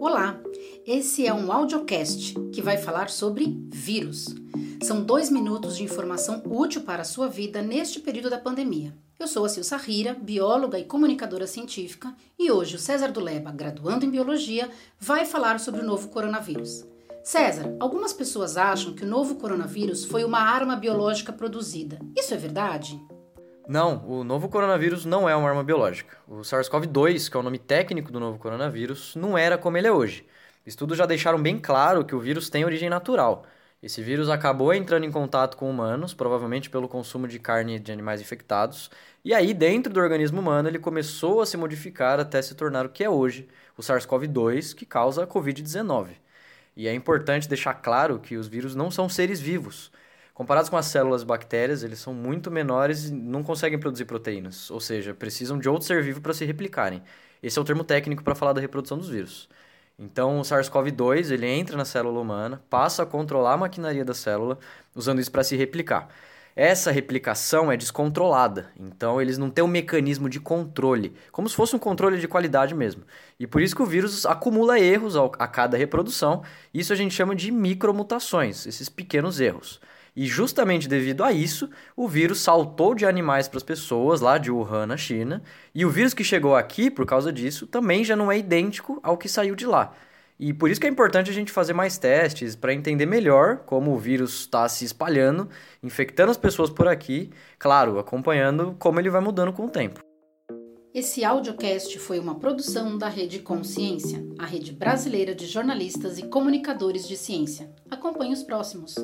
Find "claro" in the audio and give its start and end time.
31.56-32.04, 47.74-48.18, 97.58-97.98